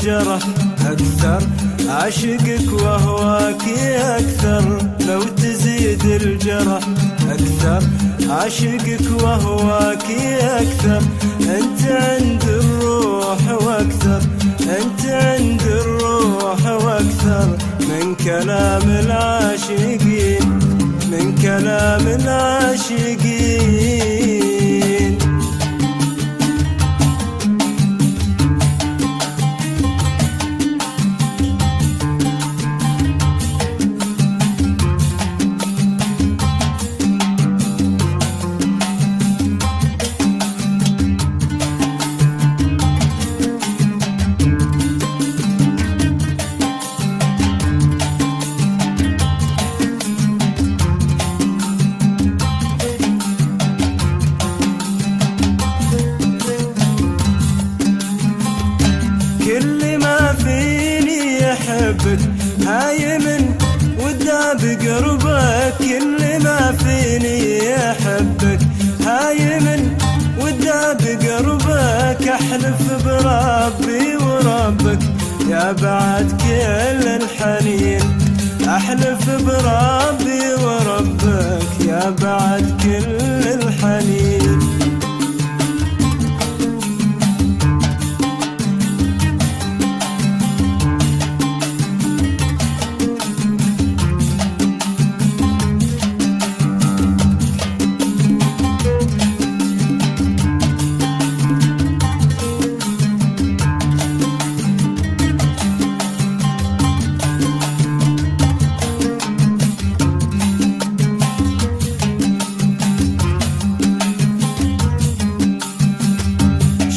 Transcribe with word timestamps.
الجرح 0.00 0.42
أكثر 0.86 1.42
عاشقك 1.88 2.72
وهواك 2.72 3.62
أكثر. 3.98 4.78
لو 5.08 5.22
تزيد 5.22 6.04
الجرح 6.04 6.80
أكثر 7.30 7.82
عاشقك 8.28 9.22
وهواك 9.22 10.04
أكثر. 10.40 11.02
أنت 11.40 11.82
عند 11.82 12.44
الروح 12.44 13.50
وأكثر 13.62 14.20
أنت 14.60 15.06
عند 15.06 15.62
الروح 15.62 16.66
وأكثر. 16.66 17.58
من 17.80 18.14
كلام 18.14 18.90
العاشقين 18.90 20.44
من 21.10 21.34
كلام 21.42 22.06
العاشقين. 22.06 23.79
يحبك 61.80 62.18
هايم 62.66 63.54
ودا 64.00 64.52
بقربك 64.52 65.74
كل 65.78 66.44
ما 66.44 66.72
فيني 66.72 67.58
يحبك 67.58 68.60
هايم 69.06 69.96
ودا 70.40 70.92
بقربك 70.92 72.28
أحلف 72.28 73.04
بربي 73.04 74.16
وربك. 74.16 75.02
يا 75.50 75.72
بعد 75.72 76.42
كل 76.42 77.08
الحنين 77.08 78.02
أحلف 78.68 79.30
بربي 79.30 80.54
وربك. 80.64 81.62
يا 81.88 82.10
بعد 82.10 82.64
كل 82.82 83.48
الحنين. 83.48 84.39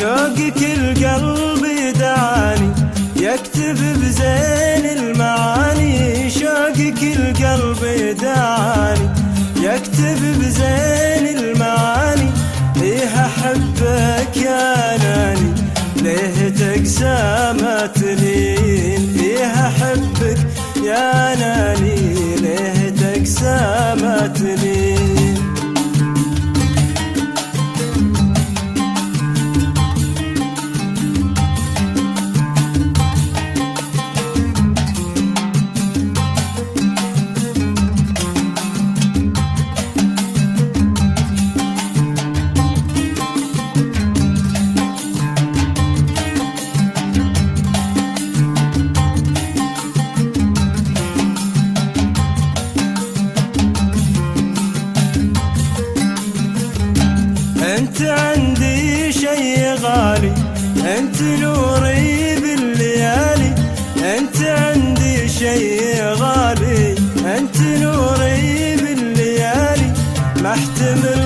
شوقك 0.00 0.62
القلب 0.62 1.66
دعاني 1.98 2.70
يكتب 3.16 3.78
بزين 4.00 4.84
المعاني. 4.98 6.30
شوقك 6.30 7.02
القلب 7.02 7.82
دعاني 8.22 9.08
يكتب 9.62 10.20
بزين 10.40 11.38
المعاني. 11.38 12.30
ليه 12.76 13.26
أحبك 13.26 14.36
يا 14.36 14.96
ناني 14.98 15.52
ليه 16.02 16.48
تقسى 16.48 17.52
ما 17.62 17.86
تلين؟ 17.94 19.12
ليه 19.16 19.46
أحبك 19.46 20.38
يا 20.84 21.34
ناني 21.34 22.36
ليه 22.36 22.88
تقسى 22.90 23.75
أنت 57.78 58.02
عندي 58.02 59.12
شي 59.12 59.72
غالي 59.72 60.32
أنت 60.98 61.22
نوري 61.22 62.36
بالليالي 62.40 63.54
أنت 64.18 64.42
عندي 64.42 65.28
شي 65.28 66.00
غالي 66.02 66.94
أنت 67.38 67.60
نوري 67.60 68.76
بالليالي 68.76 69.92
ما 70.42 70.50
أحتمل 70.52 71.25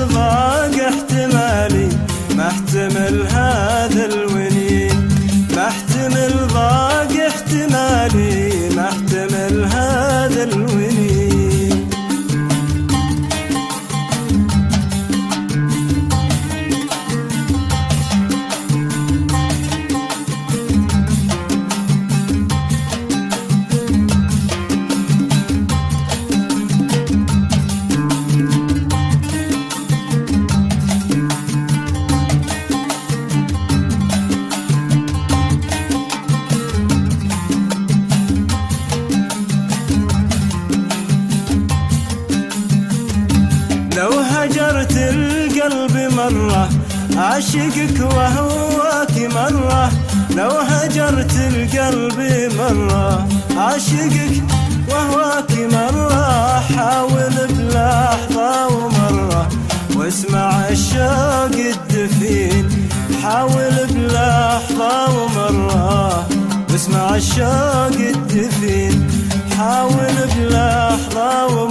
هجرت 44.51 44.97
القلب 44.97 46.13
مرة 46.15 46.69
عاشقك 47.17 48.01
وهواك 48.01 49.19
مرة. 49.35 49.91
لو 50.37 50.51
هجرت 50.51 51.33
القلب 51.37 52.19
مرة 52.59 53.29
عاشقك 53.57 54.43
وهواك 54.91 55.53
مرة. 55.73 56.61
حاول 56.61 57.35
بلحظة 57.49 58.67
ومرة 58.67 59.49
واسمع 59.97 60.69
الشوق 60.71 61.57
الدفين. 61.75 62.89
حاول 63.23 63.87
بلحظة 63.91 64.95
ومرة 65.17 66.29
واسمع 66.73 67.17
الشوق 67.17 67.99
الدفين. 68.15 69.11
حاول 69.59 70.17
بلحظة 70.37 71.47
ومرة. 71.47 71.70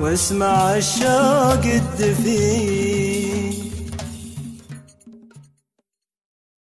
واسمع 0.00 0.76
الشوق 0.76 1.64
الدفين 1.64 3.67